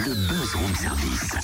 le 0.00 0.14
buzz 0.14 0.54
room 0.54 0.74
service. 0.74 1.34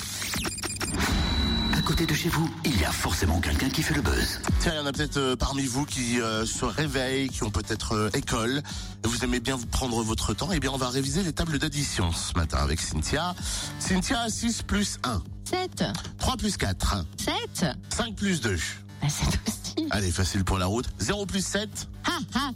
À 1.76 1.83
côté 1.83 2.06
de 2.06 2.14
chez 2.14 2.30
vous, 2.30 2.49
il 2.64 2.80
y 2.80 2.84
a 2.84 2.90
forcément 2.90 3.38
quelqu'un 3.40 3.68
qui 3.68 3.82
fait 3.82 3.94
le 3.94 4.00
buzz. 4.00 4.40
Tiens, 4.60 4.72
il 4.72 4.76
y 4.76 4.79
en 4.79 4.86
a 4.86 4.92
peut-être 4.92 5.18
euh, 5.18 5.36
parmi 5.36 5.64
vous 5.67 5.84
qui 5.84 6.21
euh, 6.21 6.47
se 6.47 6.65
réveillent, 6.65 7.29
qui 7.29 7.42
ont 7.42 7.50
peut-être 7.50 7.95
euh, 7.95 8.11
école. 8.14 8.62
Vous 9.05 9.25
aimez 9.25 9.41
bien 9.41 9.57
vous 9.57 9.66
prendre 9.66 10.03
votre 10.03 10.32
temps. 10.32 10.48
Eh 10.53 10.61
bien, 10.61 10.71
on 10.73 10.79
va 10.79 10.89
réviser 10.89 11.23
les 11.23 11.32
tables 11.32 11.59
d'addition 11.59 12.12
ce 12.12 12.32
matin 12.34 12.59
avec 12.59 12.80
Cynthia. 12.80 13.34
Cynthia, 13.79 14.27
6 14.29 14.62
plus 14.62 14.98
1. 15.04 15.23
7. 15.45 15.84
3 16.18 16.36
plus 16.36 16.57
4. 16.57 17.04
7. 17.18 17.66
5 17.95 18.14
plus 18.14 18.41
2. 18.41 18.57
Bah, 19.02 19.09
7 19.09 19.41
aussi. 19.46 19.88
Allez, 19.91 20.11
facile 20.11 20.45
pour 20.45 20.59
la 20.59 20.66
route. 20.66 20.86
0 20.98 21.27
plus 21.27 21.45
7. 21.45 21.88
Ah, 22.07 22.18
ah. 22.34 22.50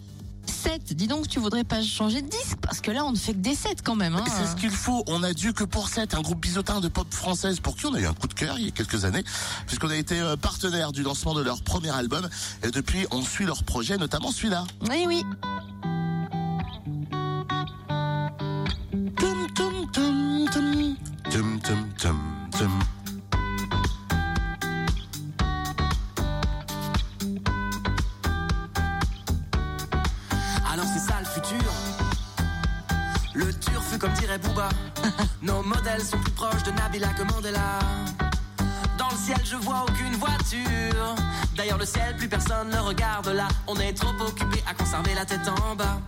7. 0.60 0.92
Dis 0.92 1.06
donc, 1.06 1.26
tu 1.26 1.38
voudrais 1.38 1.64
pas 1.64 1.82
changer 1.82 2.20
de 2.20 2.28
disque 2.28 2.58
parce 2.60 2.82
que 2.82 2.90
là, 2.90 3.06
on 3.06 3.12
ne 3.12 3.16
fait 3.16 3.32
que 3.32 3.38
des 3.38 3.54
7 3.54 3.82
quand 3.82 3.96
même. 3.96 4.14
Hein. 4.14 4.24
C'est 4.26 4.46
ce 4.46 4.56
qu'il 4.56 4.70
faut. 4.70 5.02
On 5.06 5.22
a 5.22 5.32
dû 5.32 5.54
que 5.54 5.64
pour 5.64 5.88
7, 5.88 6.14
un 6.14 6.20
groupe 6.20 6.40
bisotin 6.40 6.80
de 6.80 6.88
pop 6.88 7.06
française 7.10 7.60
pour 7.60 7.76
qui 7.76 7.86
on 7.86 7.94
a 7.94 8.00
eu 8.00 8.06
un 8.06 8.12
coup 8.12 8.28
de 8.28 8.34
cœur 8.34 8.58
il 8.58 8.66
y 8.66 8.68
a 8.68 8.70
quelques 8.70 9.06
années, 9.06 9.24
puisqu'on 9.66 9.88
a 9.88 9.96
été 9.96 10.20
euh, 10.20 10.36
partenaire 10.36 10.92
du 10.92 11.02
lancement 11.02 11.32
de 11.32 11.42
leur 11.42 11.62
premier 11.62 11.90
album. 11.90 12.28
Et 12.62 12.70
depuis, 12.70 13.06
on 13.10 13.22
suit 13.22 13.46
leur 13.46 13.64
projet, 13.64 13.96
notamment 13.96 14.32
celui-là. 14.32 14.64
Oui, 14.90 15.04
oui. 15.06 15.24
Alors 30.80 30.92
c'est 30.94 31.10
ça 31.12 31.18
le 31.20 31.26
futur. 31.26 31.72
Le 33.34 33.52
turfu 33.52 33.98
comme 33.98 34.14
dirait 34.14 34.38
Booba. 34.38 34.70
Nos 35.42 35.62
modèles 35.62 36.02
sont 36.02 36.16
plus 36.16 36.32
proches 36.32 36.62
de 36.62 36.70
Nabila 36.70 37.08
que 37.08 37.22
Mandela. 37.22 37.78
Dans 38.96 39.10
le 39.10 39.16
ciel 39.16 39.36
je 39.44 39.56
vois 39.56 39.84
aucune 39.86 40.14
voiture. 40.14 41.14
D'ailleurs 41.54 41.76
le 41.76 41.84
ciel 41.84 42.16
plus 42.16 42.28
personne 42.28 42.70
ne 42.70 42.78
regarde 42.78 43.28
là. 43.28 43.48
On 43.66 43.76
est 43.76 43.92
trop 43.92 44.24
occupé 44.24 44.62
à 44.66 44.72
conserver 44.72 45.14
la 45.14 45.26
tête 45.26 45.46
en 45.48 45.76
bas. 45.76 46.00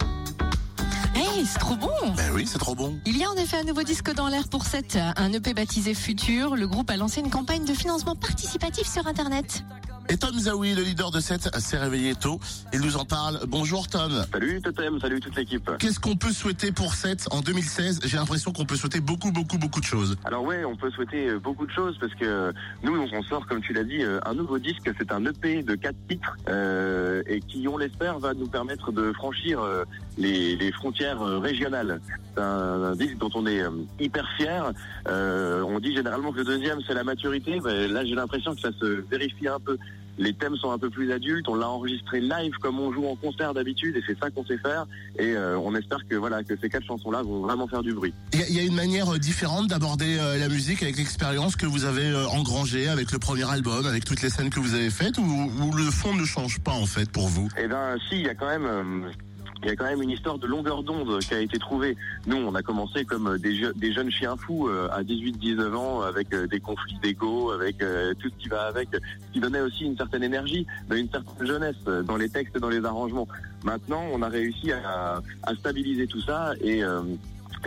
Hey, 1.15 1.45
c'est 1.45 1.59
trop 1.59 1.77
bon. 1.77 1.91
Ben 2.17 2.33
oui, 2.33 2.47
c'est 2.47 2.59
trop 2.59 2.75
bon. 2.75 2.99
Il 3.05 3.19
y 3.19 3.25
a 3.25 3.31
en 3.31 3.37
effet 3.37 3.59
un 3.59 3.65
nouveau 3.65 3.83
disque 3.83 4.15
dans 4.15 4.29
l'air 4.29 4.49
pour 4.49 4.65
7, 4.65 4.99
un 5.17 5.33
EP 5.35 5.53
baptisé 5.53 5.93
Futur. 5.93 6.57
Le 6.57 6.67
groupe 6.67 6.91
a 6.91 6.97
lancé 6.97 7.21
une 7.21 7.29
campagne 7.29 7.67
de 7.67 7.75
financement 7.75 8.17
participatif 8.17 8.91
sur 8.91 9.07
Internet. 9.07 9.65
Et 10.13 10.19
Tom 10.19 10.39
Zawi, 10.39 10.75
le 10.75 10.83
leader 10.83 11.11
de 11.11 11.21
7, 11.21 11.59
s'est 11.59 11.79
réveillé 11.79 12.15
tôt. 12.15 12.39
Il 12.75 12.83
nous 12.83 12.99
en 12.99 13.07
parle. 13.07 13.41
Bonjour 13.49 13.89
Tom. 13.89 14.13
Salut 14.31 14.61
Totem, 14.61 15.01
salut 15.01 15.21
toute 15.21 15.35
l'équipe. 15.35 15.71
Qu'est-ce 15.79 15.99
qu'on 15.99 16.17
peut 16.17 16.33
souhaiter 16.33 16.71
pour 16.71 16.93
7 16.93 17.29
en 17.31 17.41
2016 17.41 18.01
J'ai 18.05 18.19
l'impression 18.19 18.53
qu'on 18.53 18.67
peut 18.67 18.77
souhaiter 18.77 19.01
beaucoup, 19.01 19.33
beaucoup, 19.33 19.57
beaucoup 19.57 19.81
de 19.81 19.87
choses. 19.87 20.19
Alors 20.27 20.45
ouais, 20.45 20.67
on 20.67 20.77
peut 20.77 20.91
souhaiter 20.91 21.31
euh, 21.31 21.39
beaucoup 21.39 21.65
de 21.65 21.73
choses 21.73 21.97
parce 21.99 22.13
que 22.13 22.27
euh, 22.27 22.53
nous, 22.83 22.95
on 22.95 23.23
sort, 23.23 23.47
comme 23.47 23.63
tu 23.63 23.73
l'as 23.73 23.85
dit, 23.85 24.03
euh, 24.03 24.21
un 24.27 24.35
nouveau 24.35 24.59
disque. 24.59 24.91
C'est 24.99 25.13
un 25.13 25.25
EP 25.25 25.63
de 25.63 25.77
quatre 25.77 25.97
titres 26.07 26.37
euh, 26.47 27.23
et 27.27 27.41
qui, 27.41 27.67
on 27.67 27.79
l'espère, 27.79 28.19
va 28.19 28.35
nous 28.35 28.49
permettre 28.49 28.93
de 28.93 29.15
franchir 29.15 29.63
euh, 29.63 29.85
les, 30.19 30.57
les 30.57 30.73
frontières 30.73 31.23
euh, 31.23 31.39
régionales. 31.39 32.03
C'est 32.35 32.43
un, 32.43 32.83
un 32.83 32.97
disque 32.97 33.17
dont 33.17 33.31
on 33.35 33.47
est 33.47 33.63
hyper 33.99 34.29
fier. 34.37 34.73
On 35.07 35.81
dit 35.81 35.95
généralement 35.95 36.33
que 36.33 36.39
le 36.39 36.45
deuxième, 36.45 36.81
c'est 36.87 36.95
la 36.95 37.05
maturité. 37.05 37.61
Mais 37.65 37.89
là, 37.89 38.05
j'ai 38.05 38.15
l'impression 38.15 38.55
que 38.55 38.61
ça 38.61 38.73
se 38.79 39.05
vérifie 39.11 39.49
un 39.49 39.59
peu. 39.59 39.79
Les 40.19 40.33
thèmes 40.35 40.57
sont 40.57 40.71
un 40.71 40.79
peu 40.79 40.91
plus 40.91 41.11
adultes. 41.13 41.49
On 41.49 41.55
l'a 41.55 41.69
enregistré 41.69 42.21
live 42.21 42.53
comme 42.61 42.79
on 42.79 42.93
joue 42.93 43.07
en 43.07 43.17
concert 43.17 43.55
d'habitude 43.55 43.97
et 43.97 44.03
c'est 44.07 44.19
ça 44.19 44.31
qu'on 44.31 44.45
sait 44.45 44.59
faire. 44.59 44.87
Et 45.19 45.33
euh, 45.35 45.59
on 45.59 45.75
espère 45.75 45.99
que 46.09 46.17
voilà 46.17 46.43
que 46.43 46.55
ces 46.61 46.69
quatre 46.69 46.85
chansons-là 46.85 47.23
vont 47.23 47.41
vraiment 47.41 47.67
faire 47.67 47.83
du 47.83 47.95
bruit. 47.95 48.13
Il 48.35 48.41
y, 48.41 48.43
a- 48.43 48.49
il 48.49 48.55
y 48.55 48.61
a 48.61 48.63
une 48.63 48.75
manière 48.75 49.13
euh, 49.15 49.19
différente 49.19 49.69
d'aborder 49.69 50.19
euh, 50.19 50.37
la 50.39 50.49
musique 50.49 50.83
avec 50.83 50.97
l'expérience 50.99 51.57
que 51.57 51.67
vous 51.67 51.85
avez 51.85 52.07
euh, 52.07 52.27
engrangée 52.29 52.89
avec 52.89 53.11
le 53.13 53.19
premier 53.19 53.49
album, 53.51 53.87
avec 53.87 54.05
toutes 54.05 54.23
les 54.23 54.31
scènes 54.31 54.51
que 54.51 54.61
vous 54.61 54.75
avez 54.75 54.91
faites, 54.91 55.17
ou, 55.19 55.23
ou 55.23 55.73
le 55.77 55.85
fond 55.91 56.15
ne 56.15 56.25
change 56.25 56.61
pas 56.61 56.73
en 56.73 56.87
fait 56.87 57.11
pour 57.11 57.29
vous? 57.29 57.49
Eh 57.59 57.67
ben, 57.67 57.97
si, 58.09 58.17
il 58.17 58.23
y 58.27 58.29
a 58.29 58.35
quand 58.35 58.47
même. 58.47 59.11
Il 59.63 59.69
y 59.69 59.71
a 59.71 59.77
quand 59.77 59.85
même 59.85 60.03
une 60.03 60.11
histoire 60.11 60.39
de 60.39 60.47
longueur 60.47 60.83
d'onde 60.83 61.21
qui 61.21 61.35
a 61.35 61.41
été 61.41 61.59
trouvée. 61.59 61.97
Nous, 62.27 62.37
on 62.37 62.55
a 62.55 62.63
commencé 62.63 63.05
comme 63.05 63.39
des, 63.39 63.55
je- 63.57 63.73
des 63.73 63.93
jeunes 63.93 64.11
chiens 64.11 64.37
fous 64.37 64.69
euh, 64.69 64.89
à 64.91 65.03
18-19 65.03 65.75
ans, 65.75 66.01
avec 66.03 66.35
euh, 66.35 66.47
des 66.49 66.59
conflits 66.61 66.99
d'ego, 67.03 67.53
avec 67.53 67.81
euh, 67.83 68.13
tout 68.19 68.29
ce 68.29 68.43
qui 68.43 68.49
va 68.49 68.63
avec, 68.65 68.89
ce 68.93 69.33
qui 69.33 69.41
donnait 69.41 69.61
aussi 69.61 69.85
une 69.85 69.97
certaine 69.97 70.25
énergie, 70.25 70.67
une 70.91 71.09
certaine 71.09 71.47
jeunesse 71.47 71.77
dans 72.05 72.17
les 72.17 72.29
textes, 72.29 72.59
dans 72.59 72.69
les 72.69 72.85
arrangements. 72.85 73.29
Maintenant, 73.65 74.03
on 74.13 74.21
a 74.23 74.29
réussi 74.29 74.73
à, 74.73 75.23
à 75.45 75.55
stabiliser 75.55 76.07
tout 76.09 76.21
ça 76.21 76.53
et 76.61 76.83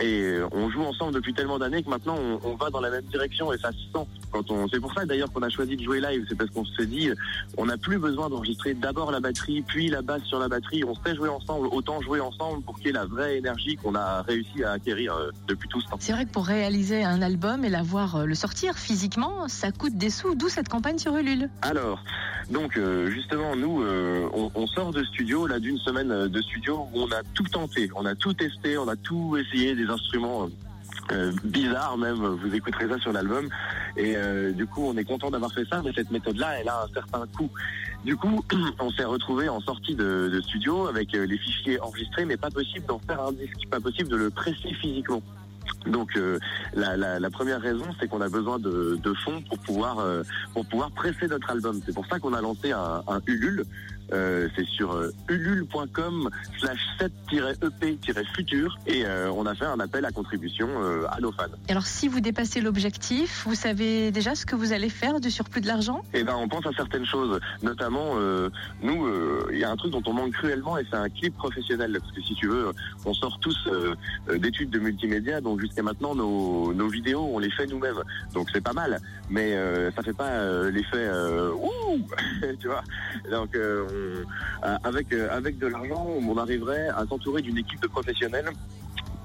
et 0.00 0.38
on 0.52 0.70
joue 0.70 0.82
ensemble 0.82 1.14
depuis 1.14 1.34
tellement 1.34 1.58
d'années 1.58 1.82
que 1.82 1.90
maintenant 1.90 2.16
on, 2.18 2.40
on 2.44 2.54
va 2.54 2.70
dans 2.70 2.80
la 2.80 2.90
même 2.90 3.04
direction 3.04 3.52
et 3.52 3.58
ça 3.58 3.70
se 3.72 3.78
sent 3.78 4.06
quand 4.30 4.50
on. 4.50 4.68
C'est 4.68 4.80
pour 4.80 4.92
ça 4.92 5.04
d'ailleurs 5.04 5.32
qu'on 5.32 5.42
a 5.42 5.48
choisi 5.48 5.76
de 5.76 5.82
jouer 5.82 6.00
live. 6.00 6.26
C'est 6.28 6.36
parce 6.36 6.50
qu'on 6.50 6.64
se 6.64 6.82
dit 6.82 7.10
on 7.56 7.66
n'a 7.66 7.76
plus 7.76 7.98
besoin 7.98 8.28
d'enregistrer 8.28 8.74
d'abord 8.74 9.10
la 9.10 9.20
batterie 9.20 9.62
puis 9.62 9.88
la 9.88 10.02
basse 10.02 10.22
sur 10.24 10.38
la 10.38 10.48
batterie. 10.48 10.84
On 10.84 10.94
sait 10.94 11.14
jouer 11.14 11.28
ensemble. 11.28 11.68
Autant 11.68 12.00
jouer 12.00 12.20
ensemble 12.20 12.62
pour 12.62 12.76
qu'il 12.76 12.86
y 12.86 12.90
ait 12.90 12.92
la 12.92 13.06
vraie 13.06 13.38
énergie 13.38 13.76
qu'on 13.76 13.94
a 13.94 14.22
réussi 14.22 14.64
à 14.64 14.72
acquérir 14.72 15.14
euh, 15.14 15.30
depuis 15.48 15.68
tout 15.68 15.80
ce 15.80 15.88
temps. 15.88 15.96
C'est 16.00 16.12
vrai 16.12 16.24
que 16.24 16.30
pour 16.30 16.46
réaliser 16.46 17.04
un 17.04 17.22
album 17.22 17.64
et 17.64 17.68
l'avoir 17.68 18.16
euh, 18.16 18.24
le 18.24 18.34
sortir 18.34 18.76
physiquement, 18.76 19.48
ça 19.48 19.72
coûte 19.72 19.96
des 19.96 20.10
sous, 20.10 20.34
d'où 20.34 20.48
cette 20.48 20.68
campagne 20.68 20.98
sur 20.98 21.16
Ulule. 21.16 21.48
Alors, 21.62 22.02
donc 22.50 22.76
euh, 22.76 23.10
justement, 23.10 23.56
nous, 23.56 23.82
euh, 23.82 24.28
on, 24.32 24.50
on 24.54 24.66
sort 24.66 24.92
de 24.92 25.02
studio, 25.04 25.46
là, 25.46 25.58
d'une 25.58 25.78
semaine 25.78 26.10
euh, 26.10 26.28
de 26.28 26.40
studio 26.42 26.86
où 26.94 27.02
on 27.02 27.10
a 27.10 27.22
tout 27.34 27.44
tenté, 27.44 27.90
on 27.94 28.06
a 28.06 28.14
tout 28.14 28.32
testé, 28.32 28.78
on 28.78 28.88
a 28.88 28.96
tout 28.96 29.36
essayé, 29.36 29.74
des 29.76 29.88
instruments 29.88 30.44
euh, 30.44 30.48
euh, 31.12 31.32
bizarres 31.44 31.96
même, 31.96 32.16
vous 32.16 32.54
écouterez 32.54 32.88
ça 32.88 32.98
sur 32.98 33.12
l'album. 33.12 33.48
Et 33.96 34.14
euh, 34.16 34.52
du 34.52 34.66
coup, 34.66 34.82
on 34.86 34.96
est 34.96 35.04
content 35.04 35.30
d'avoir 35.30 35.52
fait 35.52 35.64
ça, 35.70 35.80
mais 35.84 35.92
cette 35.94 36.10
méthode-là, 36.10 36.60
elle 36.60 36.68
a 36.68 36.82
un 36.82 36.88
certain 36.92 37.24
coût. 37.36 37.50
Du 38.04 38.16
coup, 38.16 38.44
on 38.80 38.90
s'est 38.90 39.04
retrouvé 39.04 39.48
en 39.48 39.60
sortie 39.60 39.94
de, 39.94 40.28
de 40.32 40.40
studio 40.40 40.88
avec 40.88 41.14
euh, 41.14 41.26
les 41.26 41.38
fichiers 41.38 41.80
enregistrés, 41.80 42.24
mais 42.24 42.36
pas 42.36 42.50
possible 42.50 42.86
d'en 42.86 42.98
faire 42.98 43.22
un 43.22 43.32
disque, 43.32 43.68
pas 43.70 43.80
possible 43.80 44.08
de 44.08 44.16
le 44.16 44.30
presser 44.30 44.74
physiquement. 44.80 45.22
Donc 45.86 46.16
euh, 46.16 46.38
la, 46.74 46.96
la, 46.96 47.20
la 47.20 47.30
première 47.30 47.60
raison, 47.60 47.84
c'est 48.00 48.08
qu'on 48.08 48.20
a 48.20 48.28
besoin 48.28 48.58
de, 48.58 48.98
de 49.02 49.14
fonds 49.24 49.42
pour 49.48 49.58
pouvoir 49.58 49.98
euh, 49.98 50.22
pour 50.52 50.66
pouvoir 50.66 50.90
presser 50.90 51.26
notre 51.28 51.50
album. 51.50 51.80
C'est 51.84 51.94
pour 51.94 52.06
ça 52.06 52.18
qu'on 52.18 52.32
a 52.34 52.40
lancé 52.40 52.72
un, 52.72 53.02
un 53.06 53.20
Ulule. 53.26 53.64
Euh, 54.12 54.48
c'est 54.54 54.64
sur 54.66 54.96
ulule.com 55.28 56.30
slash 56.60 56.78
7-ep-futur 57.00 58.78
et 58.86 59.04
on 59.34 59.46
a 59.46 59.54
fait 59.56 59.64
un 59.64 59.80
appel 59.80 60.04
à 60.04 60.12
contribution 60.12 60.68
à 61.10 61.18
nos 61.20 61.32
fans. 61.32 61.46
Alors 61.68 61.86
si 61.86 62.06
vous 62.06 62.20
dépassez 62.20 62.60
l'objectif, 62.60 63.42
vous 63.48 63.56
savez 63.56 64.12
déjà 64.12 64.36
ce 64.36 64.46
que 64.46 64.54
vous 64.54 64.72
allez 64.72 64.90
faire 64.90 65.18
du 65.18 65.28
surplus 65.28 65.60
de 65.60 65.66
l'argent? 65.66 66.02
Et 66.14 66.22
ben 66.22 66.36
on 66.36 66.46
pense 66.46 66.64
à 66.66 66.70
certaines 66.76 67.04
choses, 67.04 67.40
notamment 67.64 68.14
nous, 68.80 69.08
il 69.52 69.58
y 69.58 69.64
a 69.64 69.70
un 69.72 69.76
truc 69.76 69.90
dont 69.90 70.02
on 70.06 70.12
manque 70.12 70.34
cruellement 70.34 70.78
et 70.78 70.86
c'est 70.88 70.96
un 70.96 71.08
clip 71.08 71.36
professionnel. 71.36 71.98
Parce 72.00 72.12
que 72.12 72.22
si 72.22 72.34
tu 72.36 72.46
veux, 72.46 72.70
on 73.04 73.12
sort 73.12 73.40
tous 73.40 73.68
d'études 74.36 74.70
de 74.70 74.78
multimédia, 74.78 75.40
donc 75.40 75.58
jusqu'à 75.76 75.82
maintenant 75.82 76.14
nos, 76.14 76.72
nos 76.72 76.88
vidéos 76.88 77.28
on 77.32 77.38
les 77.38 77.50
fait 77.50 77.66
nous-mêmes, 77.66 78.02
donc 78.32 78.48
c'est 78.52 78.62
pas 78.62 78.72
mal, 78.72 78.98
mais 79.28 79.54
euh, 79.54 79.90
ça 79.92 80.02
fait 80.02 80.12
pas 80.16 80.28
euh, 80.30 80.70
l'effet 80.70 80.96
euh, 80.96 81.52
ouh, 81.52 82.00
tu 82.60 82.68
vois. 82.68 82.82
Donc 83.30 83.54
euh, 83.54 83.86
on- 83.90 84.66
euh, 84.66 84.76
avec 84.84 85.12
avec 85.12 85.58
de 85.58 85.66
l'argent, 85.66 86.06
on 86.26 86.36
arriverait 86.38 86.88
à 86.88 87.04
s'entourer 87.06 87.42
d'une 87.42 87.58
équipe 87.58 87.80
de 87.82 87.88
professionnels 87.88 88.48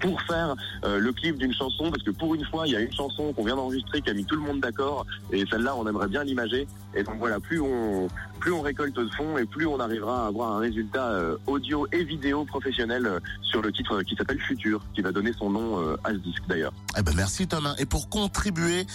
pour 0.02 0.22
faire 0.24 0.56
euh, 0.84 1.00
le 1.00 1.14
clip 1.14 1.38
d'une 1.38 1.54
chanson, 1.54 1.90
parce 1.92 2.04
que 2.04 2.12
pour 2.12 2.36
une 2.36 2.46
fois, 2.46 2.68
il 2.68 2.74
y 2.74 2.76
a 2.76 2.82
une 2.82 2.94
chanson 2.94 3.32
qu'on 3.34 3.46
vient 3.46 3.56
d'enregistrer 3.56 4.02
qui 4.02 4.10
a 4.10 4.14
mis 4.14 4.26
tout 4.26 4.36
le 4.36 4.42
monde 4.42 4.60
d'accord, 4.60 5.06
et 5.32 5.46
celle-là, 5.50 5.76
on 5.78 5.88
aimerait 5.88 6.08
bien 6.08 6.24
l'imager. 6.24 6.68
Et 6.94 7.04
donc 7.04 7.16
voilà, 7.20 7.40
plus 7.40 7.62
on 7.62 8.10
plus 8.40 8.52
on 8.52 8.62
récolte 8.62 8.96
de 8.96 9.08
fonds 9.16 9.38
et 9.38 9.46
plus 9.46 9.68
on 9.68 9.80
arrivera 9.80 10.26
à 10.26 10.28
avoir 10.28 10.54
un 10.54 10.60
résultat 10.60 11.12
euh, 11.12 11.38
audio 11.46 11.88
et 11.92 12.04
vidéo 12.04 12.44
professionnel 12.44 13.06
euh, 13.06 13.20
sur 13.44 13.62
le 13.62 13.72
titre 13.72 14.02
qui 14.02 14.16
s'appelle 14.16 14.40
Futur, 14.40 14.82
qui 14.96 15.02
va 15.02 15.12
donner 15.12 15.32
son 15.38 15.52
nom 15.52 15.78
à 16.04 16.10
ce 16.10 16.18
disque 16.18 16.44
d'ailleurs. 16.48 16.74
Eh 16.98 17.04
ben 17.04 17.14
merci 17.16 17.48
Thomas. 17.48 17.76
Et 17.78 17.86
pour 17.86 18.10
contribuer 18.10 18.86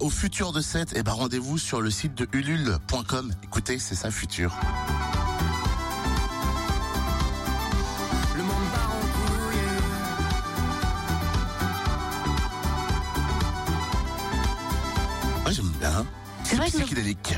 au 0.00 0.10
futur 0.10 0.52
de 0.52 0.60
7, 0.60 0.94
eh 0.96 1.02
ben 1.02 1.12
rendez-vous 1.12 1.58
sur 1.58 1.80
le 1.80 1.90
site 1.90 2.14
de 2.16 2.26
ulule.com. 2.32 3.32
Écoutez, 3.44 3.78
c'est 3.78 3.94
ça 3.94 4.10
futur. 4.10 4.58
Que 16.66 16.78
psychédélique. 16.78 17.34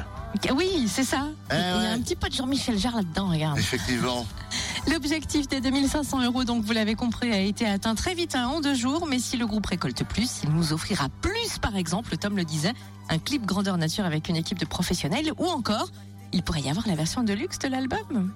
Oui, 0.54 0.86
c'est 0.88 1.04
ça. 1.04 1.28
Eh 1.50 1.54
Il 1.54 1.58
y 1.58 1.62
a 1.62 1.78
ouais. 1.78 1.86
un 1.88 2.00
petit 2.00 2.16
peu 2.16 2.28
de 2.28 2.34
Jean-Michel 2.34 2.78
Jarre 2.78 2.96
là-dedans, 2.96 3.28
regarde. 3.28 3.58
Effectivement. 3.58 4.26
L'objectif 4.90 5.46
des 5.48 5.60
2500 5.60 6.24
euros, 6.24 6.44
donc 6.44 6.64
vous 6.64 6.72
l'avez 6.72 6.94
compris, 6.94 7.32
a 7.32 7.38
été 7.38 7.66
atteint 7.66 7.94
très 7.94 8.14
vite 8.14 8.34
hein, 8.34 8.48
en 8.48 8.60
deux 8.60 8.74
jours. 8.74 9.06
Mais 9.06 9.18
si 9.18 9.36
le 9.36 9.46
groupe 9.46 9.66
récolte 9.66 10.04
plus, 10.04 10.40
il 10.44 10.50
nous 10.50 10.72
offrira 10.72 11.08
plus, 11.20 11.58
par 11.60 11.76
exemple, 11.76 12.16
Tom 12.16 12.36
le 12.36 12.44
disait, 12.44 12.72
un 13.08 13.18
clip 13.18 13.44
grandeur 13.44 13.76
nature 13.76 14.04
avec 14.04 14.28
une 14.28 14.36
équipe 14.36 14.58
de 14.58 14.64
professionnels 14.64 15.32
ou 15.38 15.46
encore, 15.46 15.90
il 16.32 16.42
pourrait 16.42 16.62
y 16.62 16.70
avoir 16.70 16.88
la 16.88 16.94
version 16.94 17.22
de 17.22 17.32
luxe 17.32 17.58
de 17.58 17.68
l'album. 17.68 18.32